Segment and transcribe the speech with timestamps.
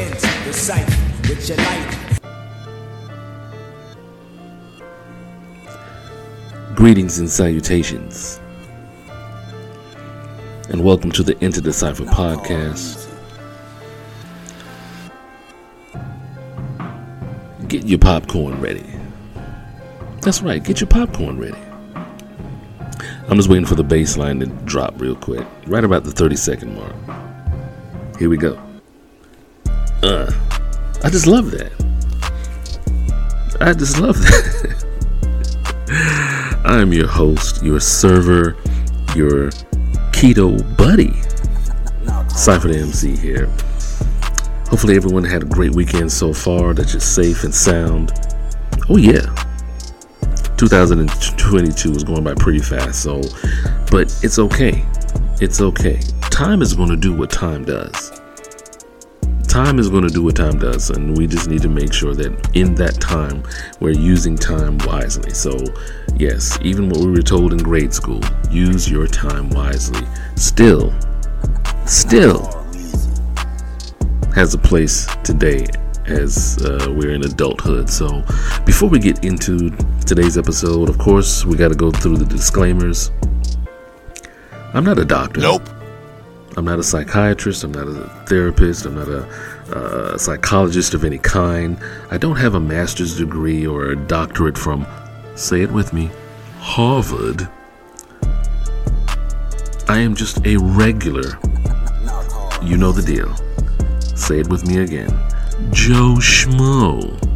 [0.00, 2.18] The light.
[6.74, 8.40] Greetings and salutations,
[10.70, 13.08] and welcome to the Into the Cypher podcast.
[17.68, 18.86] Get your popcorn ready.
[20.22, 21.60] That's right, get your popcorn ready.
[23.28, 26.36] I'm just waiting for the bass line to drop real quick, right about the 30
[26.36, 26.96] second mark.
[28.18, 28.69] Here we go.
[30.02, 30.32] Uh,
[31.04, 31.72] I just love that.
[33.60, 34.86] I just love that.
[36.64, 38.56] I'm your host, your server,
[39.14, 39.50] your
[40.12, 41.12] keto buddy,
[42.28, 43.46] Cypher Da MC here.
[44.68, 48.12] Hopefully, everyone had a great weekend so far, that you're safe and sound.
[48.88, 49.34] Oh, yeah.
[50.56, 53.20] 2022 is going by pretty fast, so,
[53.90, 54.84] but it's okay.
[55.40, 56.00] It's okay.
[56.30, 58.19] Time is going to do what time does.
[59.50, 62.14] Time is going to do what time does, and we just need to make sure
[62.14, 63.42] that in that time
[63.80, 65.34] we're using time wisely.
[65.34, 65.58] So,
[66.14, 70.06] yes, even what we were told in grade school use your time wisely.
[70.36, 70.94] Still,
[71.84, 72.46] still
[74.36, 75.66] has a place today
[76.06, 77.90] as uh, we're in adulthood.
[77.90, 78.22] So,
[78.64, 79.70] before we get into
[80.06, 83.10] today's episode, of course, we got to go through the disclaimers.
[84.74, 85.40] I'm not a doctor.
[85.40, 85.68] Nope.
[86.56, 87.64] I'm not a psychiatrist.
[87.64, 88.84] I'm not a therapist.
[88.84, 89.24] I'm not a
[89.72, 91.78] uh, psychologist of any kind.
[92.10, 94.86] I don't have a master's degree or a doctorate from,
[95.36, 96.10] say it with me,
[96.58, 97.48] Harvard.
[99.88, 101.38] I am just a regular,
[102.62, 103.34] you know the deal.
[104.16, 105.10] Say it with me again.
[105.72, 107.29] Joe Schmo.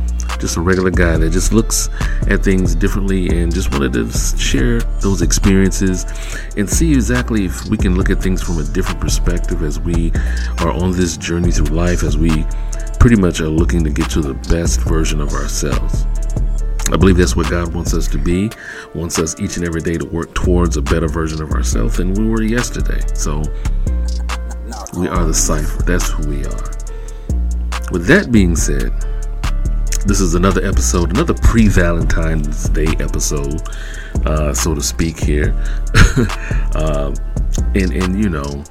[0.45, 1.89] Just a regular guy that just looks
[2.29, 6.05] at things differently and just wanted to share those experiences
[6.59, 10.13] and see exactly if we can look at things from a different perspective as we
[10.59, 12.45] are on this journey through life, as we
[13.01, 16.05] pretty much are looking to get to the best version of ourselves.
[16.93, 18.51] I believe that's what God wants us to be,
[18.95, 22.13] wants us each and every day to work towards a better version of ourselves than
[22.13, 23.01] we were yesterday.
[23.15, 23.43] So
[24.95, 25.83] we are the cipher.
[25.85, 26.71] That's who we are.
[27.93, 28.93] With that being said,
[30.07, 33.63] this is another episode, another pre Valentine's Day episode,
[34.27, 35.55] uh, so to speak, here.
[36.75, 37.15] uh,
[37.75, 38.65] and, and, you know,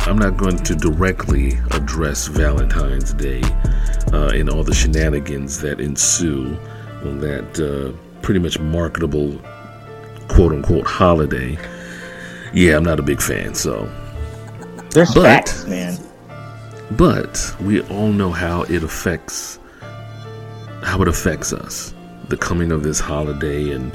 [0.00, 3.42] I'm not going to directly address Valentine's Day
[4.12, 6.56] uh, and all the shenanigans that ensue
[7.04, 9.38] on that uh, pretty much marketable
[10.28, 11.58] quote unquote holiday.
[12.54, 13.90] Yeah, I'm not a big fan, so.
[14.90, 15.98] There's But- facts, man.
[16.92, 19.58] But we all know how it affects
[20.92, 21.94] how it affects us.
[22.28, 23.94] The coming of this holiday and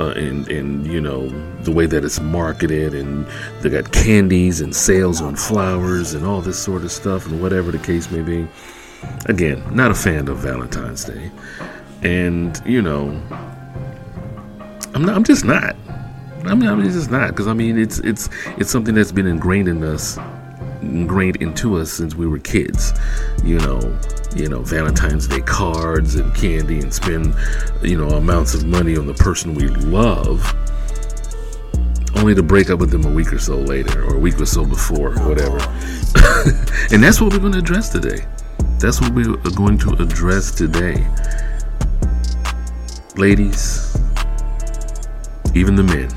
[0.00, 1.28] uh, and and you know
[1.62, 3.24] the way that it's marketed and
[3.60, 7.70] they got candies and sales on flowers and all this sort of stuff and whatever
[7.70, 8.48] the case may be.
[9.26, 11.30] Again, not a fan of Valentine's Day,
[12.02, 13.10] and you know,
[14.94, 15.14] I'm not.
[15.14, 15.76] I'm just not.
[16.44, 19.68] I mean, I'm just not because I mean it's it's it's something that's been ingrained
[19.68, 20.18] in us
[20.80, 22.92] ingrained into us since we were kids.
[23.44, 23.78] You know,
[24.34, 27.34] you know, Valentine's Day cards and candy and spend,
[27.82, 30.54] you know, amounts of money on the person we love,
[32.16, 34.46] only to break up with them a week or so later or a week or
[34.46, 35.58] so before or whatever.
[36.92, 38.24] and that's what we're going to address today.
[38.78, 41.06] That's what we are going to address today.
[43.16, 43.96] Ladies,
[45.54, 46.10] even the men,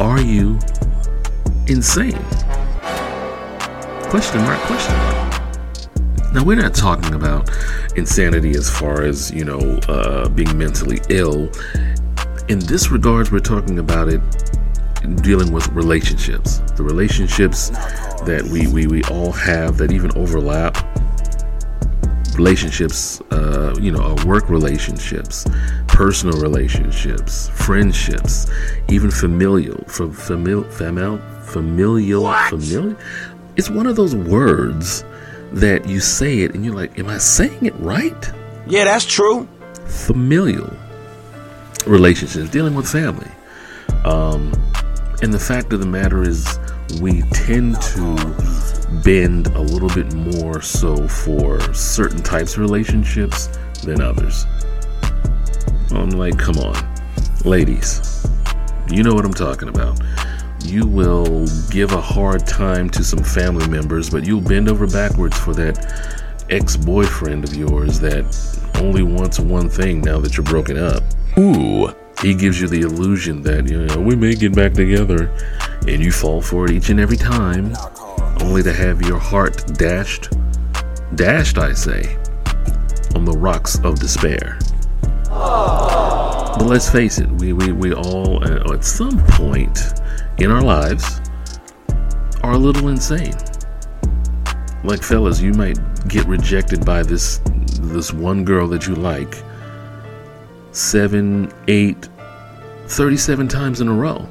[0.00, 0.58] are you
[1.66, 2.18] insane?
[4.10, 5.29] Question mark, question mark.
[6.32, 7.50] Now, we're not talking about
[7.96, 9.58] insanity as far as, you know,
[9.88, 11.50] uh, being mentally ill.
[12.48, 14.20] In this regards, we're talking about it
[15.22, 16.58] dealing with relationships.
[16.76, 20.76] The relationships that we, we, we all have that even overlap.
[22.36, 25.44] Relationships, uh, you know, work relationships,
[25.88, 28.48] personal relationships, friendships,
[28.88, 32.96] even familial, from famil, famil, familial, familial.
[33.56, 35.04] It's one of those words
[35.52, 38.32] that you say it and you're like, am I saying it right?
[38.66, 39.48] Yeah, that's true.
[39.86, 40.72] Familial
[41.86, 43.30] relationships, dealing with family.
[44.04, 44.52] Um,
[45.22, 46.58] and the fact of the matter is,
[47.00, 48.16] we tend to
[49.04, 53.48] bend a little bit more so for certain types of relationships
[53.84, 54.46] than others.
[55.92, 56.76] I'm like, come on,
[57.44, 58.26] ladies,
[58.88, 60.00] you know what I'm talking about.
[60.64, 65.38] You will give a hard time to some family members, but you'll bend over backwards
[65.38, 68.24] for that ex boyfriend of yours that
[68.76, 71.02] only wants one thing now that you're broken up.
[71.38, 71.94] Ooh.
[72.22, 75.34] He gives you the illusion that, you know, we may get back together,
[75.88, 77.74] and you fall for it each and every time,
[78.42, 80.28] only to have your heart dashed
[81.14, 82.16] dashed, I say,
[83.14, 84.58] on the rocks of despair.
[86.60, 89.80] But let's face it, we, we, we all, uh, at some point
[90.36, 91.18] in our lives,
[92.42, 93.32] are a little insane.
[94.84, 97.40] Like fellas, you might get rejected by this
[97.80, 99.42] this one girl that you like
[100.72, 102.10] seven, eight,
[102.88, 104.28] 37 times in a row.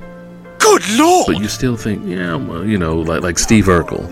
[0.60, 1.26] Good lord!
[1.26, 4.08] But you still think, yeah, well, you know, like like Steve Urkel.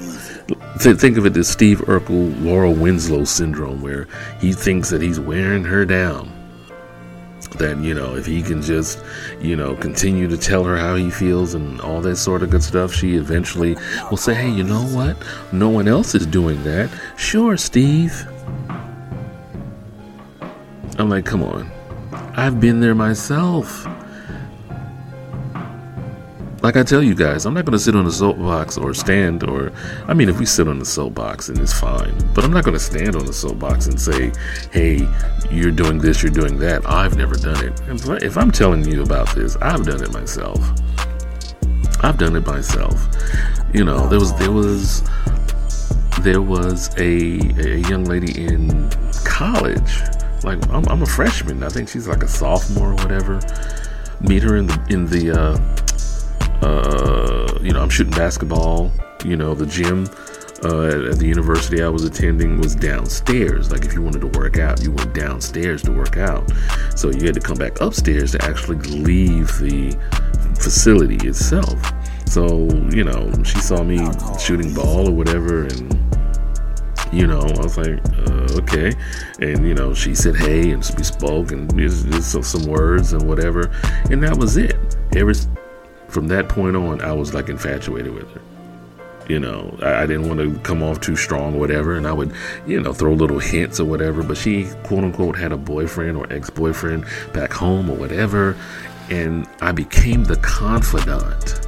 [0.81, 4.07] Th- think of it as Steve Urkel, Laura Winslow syndrome, where
[4.41, 6.33] he thinks that he's wearing her down.
[7.57, 9.03] That you know, if he can just,
[9.41, 12.63] you know, continue to tell her how he feels and all that sort of good
[12.63, 13.75] stuff, she eventually
[14.09, 15.17] will say, "Hey, you know what?
[15.51, 18.27] No one else is doing that." Sure, Steve.
[20.99, 21.71] I'm like, come on.
[22.35, 23.87] I've been there myself.
[26.67, 29.45] Like I tell you guys, I'm not going to sit on a soapbox or stand,
[29.45, 29.71] or
[30.05, 32.13] I mean, if we sit on the soapbox, and it's fine.
[32.33, 34.33] But I'm not going to stand on the soapbox and say,
[34.73, 35.07] hey,
[35.49, 36.85] you're doing this, you're doing that.
[36.85, 38.21] I've never done it.
[38.21, 40.59] If I'm telling you about this, I've done it myself.
[42.01, 43.01] I've done it myself.
[43.73, 45.09] You know, there was, there was,
[46.19, 48.89] there was a, a young lady in
[49.23, 50.01] college.
[50.43, 51.63] Like, I'm, I'm a freshman.
[51.63, 53.39] I think she's like a sophomore or whatever.
[54.19, 55.76] Meet her in the, in the, uh,
[56.61, 58.91] uh, you know, I'm shooting basketball.
[59.25, 60.07] You know, the gym
[60.63, 63.71] uh, at, at, the university I was attending was downstairs.
[63.71, 66.51] Like, if you wanted to work out, you went downstairs to work out.
[66.95, 69.97] So you had to come back upstairs to actually leave the
[70.59, 71.79] facility itself.
[72.25, 73.99] So, you know, she saw me
[74.39, 76.07] shooting ball or whatever, and
[77.11, 78.93] you know, I was like, uh, okay.
[79.39, 83.71] And, you know, she said, hey, and we spoke and just, some words and whatever.
[84.11, 84.75] And that was it.
[85.15, 85.31] Ever,
[86.09, 88.41] from that point on, I was like infatuated with her.
[89.27, 92.13] You know, I, I, didn't want to come off too strong or whatever, and I
[92.13, 92.33] would,
[92.65, 94.23] you know, throw little hints or whatever.
[94.23, 98.55] But she, quote unquote, had a boyfriend or ex boyfriend back home or whatever,
[99.09, 101.61] and I became the confidant.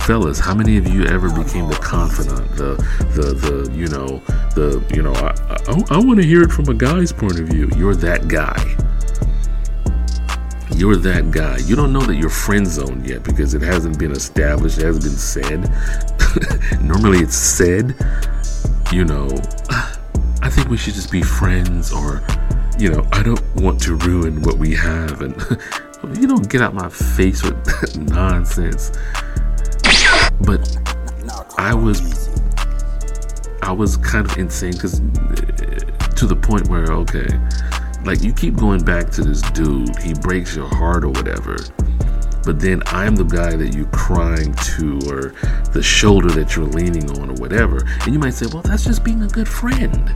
[0.00, 2.50] Fellas, how many of you ever became the confidant?
[2.56, 2.74] The,
[3.14, 4.18] the, the, you know,
[4.54, 5.34] the, you know, I,
[5.68, 7.70] I, I want to hear it from a guy's point of view.
[7.76, 8.87] You're that guy
[10.74, 11.58] you're that guy.
[11.58, 15.04] You don't know that you're friend zoned yet because it hasn't been established, it hasn't
[15.04, 16.80] been said.
[16.82, 17.94] Normally it's said,
[18.92, 19.28] you know,
[20.40, 22.22] I think we should just be friends or,
[22.78, 25.20] you know, I don't want to ruin what we have.
[25.20, 25.34] And
[26.18, 28.92] you don't get out my face with nonsense.
[30.40, 30.76] But
[31.58, 32.28] I was,
[33.62, 35.80] I was kind of insane because eh,
[36.16, 37.26] to the point where, okay,
[38.04, 41.56] like you keep going back to this dude, he breaks your heart or whatever.
[42.44, 45.34] But then I'm the guy that you're crying to, or
[45.72, 47.84] the shoulder that you're leaning on, or whatever.
[48.04, 50.10] And you might say, well, that's just being a good friend.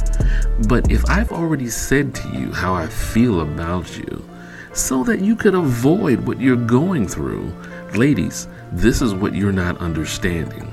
[0.67, 4.25] But if I've already said to you how I feel about you,
[4.73, 7.53] so that you could avoid what you're going through,
[7.95, 10.73] ladies, this is what you're not understanding.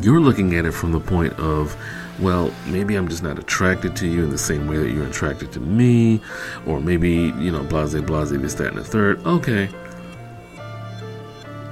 [0.00, 1.76] You're looking at it from the point of,
[2.20, 5.52] well, maybe I'm just not attracted to you in the same way that you're attracted
[5.52, 6.20] to me,
[6.66, 9.24] or maybe, you know, blase, blase, this, that, and the third.
[9.26, 9.68] Okay.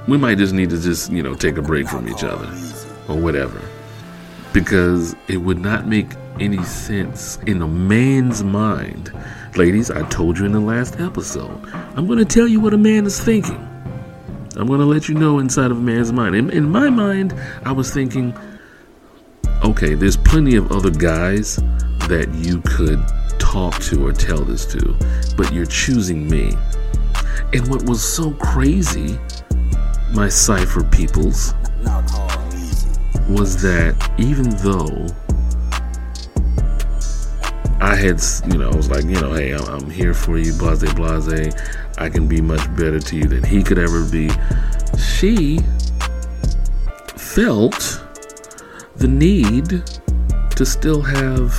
[0.07, 2.47] We might just need to just, you know, take a break from each other,
[3.07, 3.61] or whatever.
[4.53, 6.07] Because it would not make
[6.39, 9.13] any sense in a man's mind.
[9.55, 11.63] Ladies, I told you in the last episode,
[11.95, 13.65] I'm going to tell you what a man is thinking.
[14.55, 16.35] I'm going to let you know inside of a man's mind.
[16.35, 18.33] In, in my mind, I was thinking,
[19.63, 21.57] okay, there's plenty of other guys
[22.07, 23.03] that you could
[23.39, 24.95] talk to or tell this to,
[25.35, 26.53] but you're choosing me.
[27.53, 29.17] And what was so crazy,
[30.13, 31.53] my cipher peoples,
[33.29, 35.07] was that even though
[37.81, 40.93] I had, you know, I was like, you know, hey, I'm here for you, blase,
[40.93, 41.53] blase.
[41.97, 44.29] I can be much better to you than he could ever be.
[44.97, 45.59] She
[47.15, 48.03] felt
[48.99, 49.81] the need
[50.55, 51.53] to still have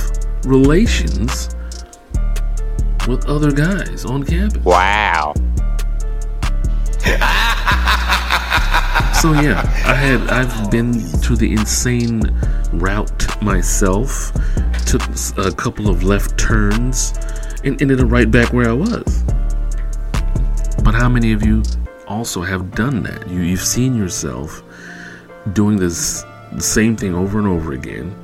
[0.45, 1.49] relations
[3.07, 4.63] with other guys on campus.
[4.63, 5.33] Wow.
[9.19, 12.21] so yeah, I had I've been to the insane
[12.73, 14.31] route myself.
[14.85, 15.01] Took
[15.37, 17.13] a couple of left turns
[17.63, 19.23] and ended up right back where I was.
[20.83, 21.63] But how many of you
[22.07, 23.27] also have done that?
[23.27, 24.61] You you've seen yourself
[25.53, 28.15] doing this the same thing over and over again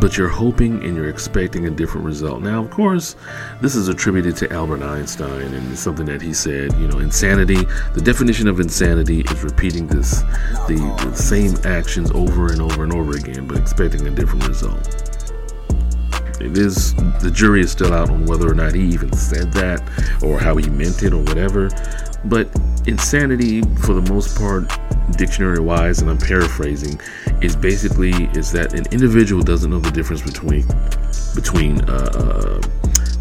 [0.00, 2.42] but you're hoping and you're expecting a different result.
[2.42, 3.16] Now, of course,
[3.60, 6.72] this is attributed to Albert Einstein and something that he said.
[6.74, 7.64] You know, insanity.
[7.94, 10.20] The definition of insanity is repeating this,
[10.68, 15.04] the, the same actions over and over and over again, but expecting a different result.
[16.40, 19.82] It is the jury is still out on whether or not he even said that
[20.22, 21.68] or how he meant it or whatever.
[22.24, 22.48] But
[22.86, 24.70] insanity, for the most part,
[25.16, 27.00] dictionary wise, and I'm paraphrasing,
[27.40, 30.66] is basically is that an individual doesn't know the difference between
[31.34, 32.62] between uh, uh,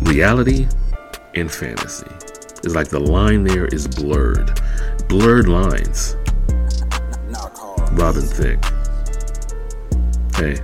[0.01, 0.67] reality
[1.35, 2.07] and fantasy.
[2.63, 4.59] It's like the line there is blurred,
[5.07, 6.15] blurred lines.
[7.93, 8.63] Robin Thicke.
[10.35, 10.59] Hey,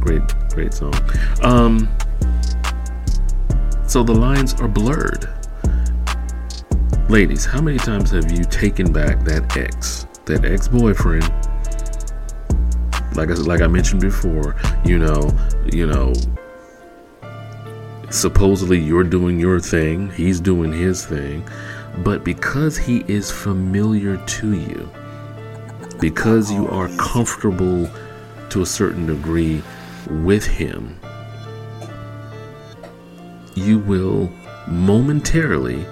[0.00, 0.94] great, great song.
[1.42, 1.88] Um,
[3.86, 5.30] so the lines are blurred.
[7.08, 11.24] Ladies, how many times have you taken back that ex, that ex-boyfriend?
[13.16, 15.30] Like I, like I mentioned before, you know,
[15.72, 16.12] you know,
[18.10, 21.48] supposedly you're doing your thing, he's doing his thing,
[21.98, 24.88] but because he is familiar to you,
[26.00, 27.88] because you are comfortable
[28.50, 29.62] to a certain degree
[30.08, 30.98] with him,
[33.54, 34.30] you will
[34.66, 35.86] momentarily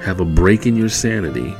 [0.00, 1.54] have a break in your sanity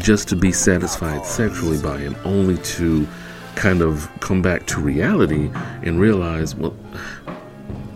[0.00, 3.06] just to be satisfied sexually by him, only to
[3.54, 5.50] kind of come back to reality
[5.82, 6.74] and realize, well,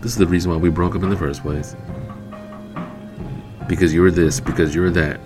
[0.01, 1.75] this is the reason why we broke up in the first place.
[3.67, 5.19] Because you're this, because you're that.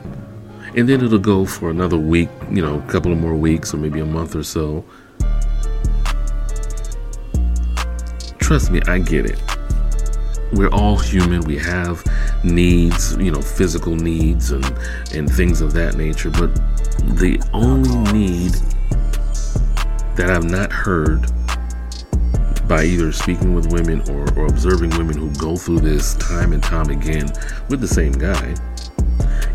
[0.76, 3.78] And then it'll go for another week, you know, a couple of more weeks, or
[3.78, 4.86] maybe a month or so.
[8.40, 9.40] Trust me, I get it
[10.54, 11.42] we're all human.
[11.42, 12.04] We have
[12.44, 14.66] needs, you know, physical needs and
[15.14, 16.30] and things of that nature.
[16.30, 16.56] But
[17.18, 18.54] the only need
[20.16, 21.26] that I've not heard
[22.68, 26.62] by either speaking with women or, or observing women who go through this time and
[26.62, 27.26] time again
[27.70, 28.54] with the same guy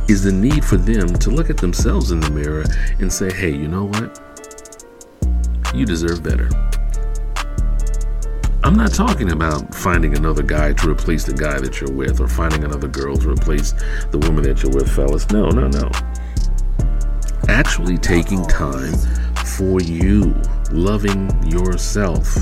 [0.09, 2.65] is the need for them to look at themselves in the mirror
[2.99, 4.21] and say, hey, you know what?
[5.75, 6.49] You deserve better.
[8.65, 12.27] I'm not talking about finding another guy to replace the guy that you're with or
[12.27, 13.73] finding another girl to replace
[14.11, 15.29] the woman that you're with, fellas.
[15.31, 15.91] No, no, no.
[17.47, 18.95] Actually taking time
[19.45, 20.35] for you,
[20.73, 22.35] loving yourself,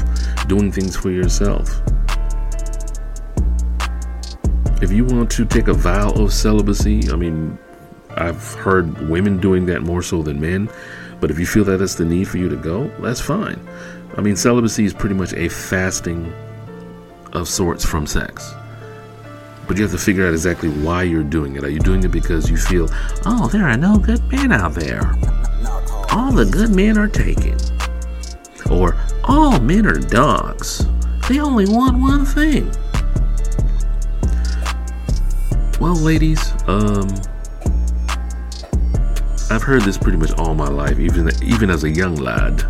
[0.47, 1.83] doing things for yourself.
[4.81, 7.59] If you want to take a vow of celibacy, I mean,
[8.11, 10.71] I've heard women doing that more so than men,
[11.19, 13.59] but if you feel that it's the need for you to go, that's fine.
[14.16, 16.33] I mean, celibacy is pretty much a fasting
[17.33, 18.54] of sorts from sex.
[19.66, 21.64] But you have to figure out exactly why you're doing it.
[21.64, 22.88] Are you doing it because you feel,
[23.25, 25.14] oh, there are no good men out there?
[26.11, 27.57] All the good men are taken.
[28.71, 30.87] Or all men are dogs.
[31.28, 32.71] They only want one thing.
[35.81, 37.09] Well, ladies, um,
[39.50, 42.64] I've heard this pretty much all my life, even even as a young lad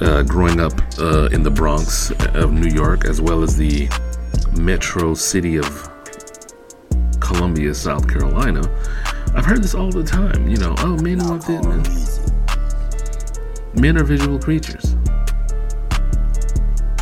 [0.00, 3.88] uh, growing up uh, in the Bronx of New York, as well as the
[4.58, 5.90] metro city of
[7.20, 8.60] Columbia, South Carolina,
[9.34, 10.48] I've heard this all the time.
[10.48, 11.48] You know, oh, men want.
[11.48, 11.82] Men.
[13.74, 14.96] men are visual creatures.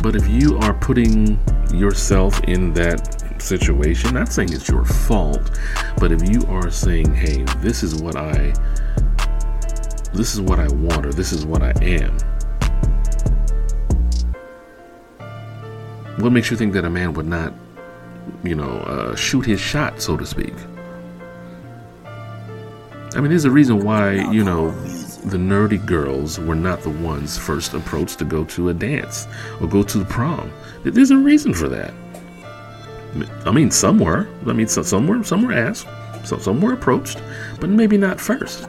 [0.01, 1.39] But if you are putting
[1.73, 5.59] yourself in that situation, not saying it's your fault,
[5.97, 8.53] but if you are saying, hey, this is what I
[10.13, 12.17] this is what I want or this is what I am
[16.17, 17.53] What makes you think that a man would not,
[18.43, 20.53] you know, uh, shoot his shot, so to speak?
[23.15, 24.71] I mean, there's a reason why, you know,
[25.25, 29.27] the nerdy girls were not the ones first approached to go to a dance
[29.59, 30.51] or go to the prom.
[30.83, 31.93] There's a reason for that.
[33.45, 34.27] I mean, some were.
[34.45, 35.87] I mean, some were, some were asked,
[36.25, 37.21] so some were approached,
[37.59, 38.67] but maybe not first.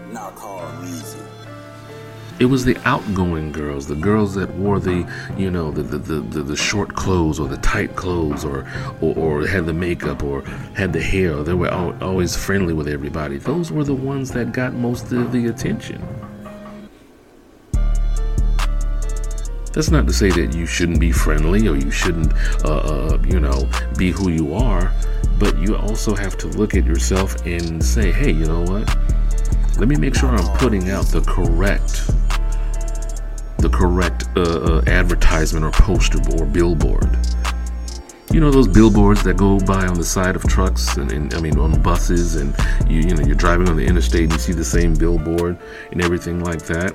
[2.38, 6.42] It was the outgoing girls, the girls that wore the, you know, the the, the,
[6.42, 8.66] the short clothes or the tight clothes or,
[9.00, 10.42] or, or had the makeup or
[10.74, 11.42] had the hair.
[11.42, 11.70] They were
[12.02, 13.38] always friendly with everybody.
[13.38, 16.06] Those were the ones that got most of the attention.
[19.72, 22.34] That's not to say that you shouldn't be friendly or you shouldn't,
[22.66, 23.66] uh, uh, you know,
[23.96, 24.92] be who you are,
[25.38, 28.94] but you also have to look at yourself and say, hey, you know what?
[29.78, 32.10] Let me make sure I'm putting out the correct
[33.68, 37.18] the correct uh, uh, advertisement or poster or billboard.
[38.32, 41.40] You know those billboards that go by on the side of trucks and, and, I
[41.40, 42.54] mean on buses and
[42.88, 45.58] you you know you're driving on the interstate and you see the same billboard
[45.90, 46.94] and everything like that.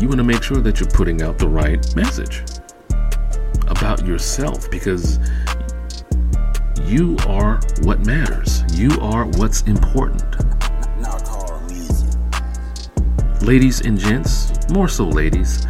[0.00, 2.44] you want to make sure that you're putting out the right message
[3.66, 5.18] about yourself because
[6.84, 8.62] you are what matters.
[8.78, 10.43] You are what's important.
[13.44, 15.66] Ladies and gents, more so ladies,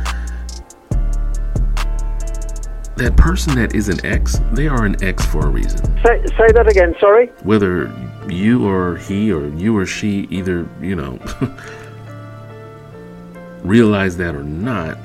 [2.94, 5.80] that person that is an ex, they are an ex for a reason.
[6.04, 7.26] Say, say that again, sorry.
[7.42, 7.92] Whether
[8.28, 11.18] you or he or you or she either, you know,
[13.64, 14.96] realize that or not,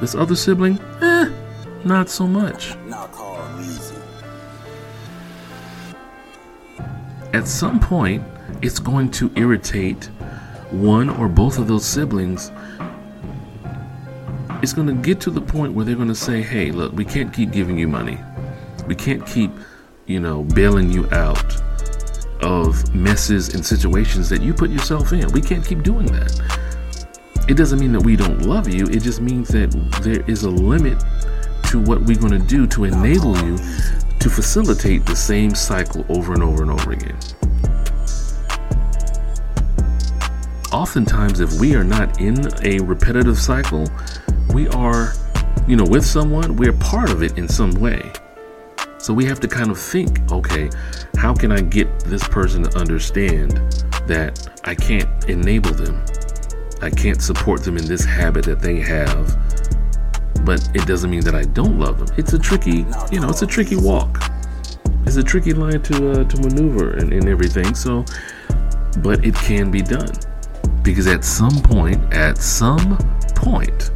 [0.00, 1.28] This other sibling, eh,
[1.84, 2.74] not so much.
[7.34, 8.22] At some point,
[8.62, 10.04] it's going to irritate
[10.70, 12.50] one or both of those siblings.
[14.62, 17.04] It's going to get to the point where they're going to say, hey, look, we
[17.04, 18.18] can't keep giving you money.
[18.86, 19.50] We can't keep,
[20.06, 21.60] you know, bailing you out
[22.42, 25.30] of messes and situations that you put yourself in.
[25.32, 26.66] We can't keep doing that.
[27.48, 29.70] It doesn't mean that we don't love you, it just means that
[30.02, 30.98] there is a limit
[31.68, 33.56] to what we're going to do to enable you
[34.18, 37.16] to facilitate the same cycle over and over and over again.
[40.76, 43.86] Oftentimes if we are not in a repetitive cycle,
[44.52, 45.14] we are,
[45.66, 48.12] you know, with someone, we're part of it in some way.
[48.98, 50.68] So we have to kind of think, okay,
[51.16, 53.52] how can I get this person to understand
[54.06, 56.04] that I can't enable them?
[56.82, 59.34] I can't support them in this habit that they have.
[60.44, 62.14] But it doesn't mean that I don't love them.
[62.18, 64.30] It's a tricky, you know, it's a tricky walk.
[65.06, 67.74] It's a tricky line to uh, to maneuver and, and everything.
[67.74, 68.04] So,
[68.98, 70.10] but it can be done.
[70.86, 72.96] Because at some point, at some
[73.34, 73.90] point,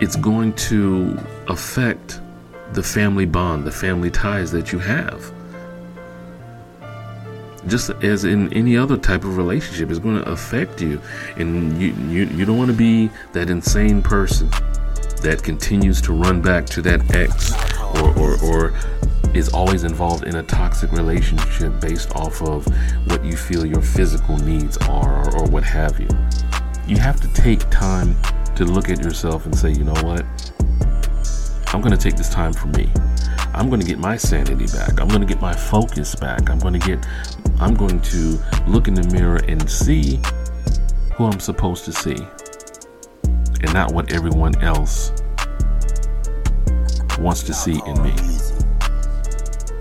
[0.00, 2.20] it's going to affect
[2.72, 5.32] the family bond, the family ties that you have.
[7.68, 11.00] Just as in any other type of relationship, it's going to affect you.
[11.36, 14.50] And you, you, you don't want to be that insane person
[15.22, 17.52] that continues to run back to that ex
[18.00, 18.74] or, or, or
[19.36, 22.66] is always involved in a toxic relationship based off of
[23.06, 26.08] what you feel your physical needs are or, or what have you.
[26.86, 28.16] You have to take time
[28.54, 30.24] to look at yourself and say, you know what?
[31.68, 32.90] I'm going to take this time for me.
[33.52, 35.00] I'm going to get my sanity back.
[35.00, 36.48] I'm going to get my focus back.
[36.48, 37.06] I'm going to get
[37.58, 40.20] I'm going to look in the mirror and see
[41.14, 42.16] who I'm supposed to see
[43.62, 45.10] and not what everyone else
[47.18, 48.14] wants to see in me.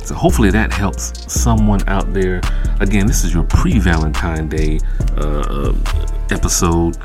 [0.05, 2.39] So hopefully that helps someone out there.
[2.79, 4.79] Again, this is your pre-Valentine Day
[5.17, 5.73] uh, uh,
[6.29, 6.97] episode.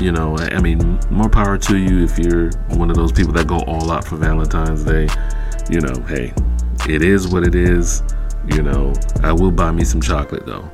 [0.00, 3.46] You know, I mean, more power to you if you're one of those people that
[3.46, 5.06] go all out for Valentine's Day.
[5.70, 6.34] You know, hey,
[6.88, 8.02] it is what it is.
[8.52, 10.68] You know, I will buy me some chocolate though,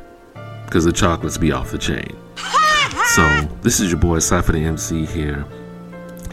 [0.65, 2.17] because the chocolates be off the chain.
[3.15, 3.23] so
[3.61, 5.45] this is your boy Cypher Da MC here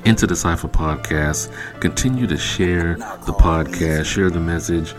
[0.06, 1.52] into the Cypher podcast.
[1.82, 4.94] Continue to share the podcast, share the message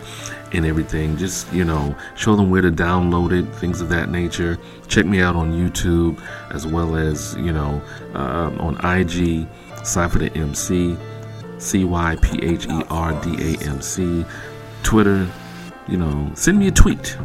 [0.51, 1.17] and everything.
[1.17, 4.57] Just, you know, show them where to download it, things of that nature.
[4.87, 7.81] Check me out on YouTube as well as, you know,
[8.13, 9.47] uh, on IG,
[9.83, 10.97] Cypher Da MC,
[11.57, 14.25] C Y P H E R D A M C,
[14.83, 15.27] Twitter.
[15.87, 17.17] You know, send me a tweet.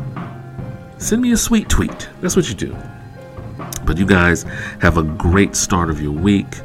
[0.99, 2.09] Send me a sweet tweet.
[2.21, 2.77] That's what you do.
[3.85, 4.45] But you guys
[4.81, 6.61] have a great start of your week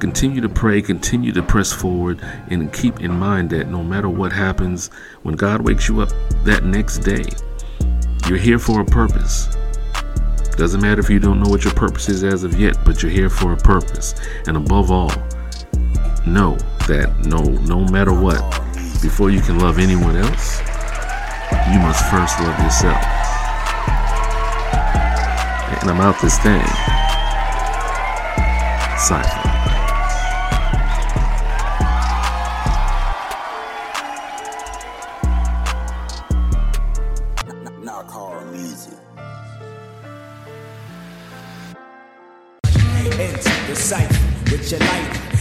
[0.00, 4.32] continue to pray, continue to press forward, and keep in mind that no matter what
[4.32, 4.88] happens,
[5.22, 6.10] when God wakes you up
[6.44, 7.24] that next day,
[8.28, 9.46] You're here for a purpose.
[10.56, 13.12] Doesn't matter if you don't know what your purpose is as of yet, but you're
[13.12, 14.16] here for a purpose.
[14.48, 15.12] And above all,
[16.26, 16.56] know
[16.88, 18.40] that no no matter what,
[19.00, 20.58] before you can love anyone else,
[21.72, 23.00] you must first love yourself.
[25.80, 26.66] And I'm out this thing.
[28.98, 29.45] Cypher.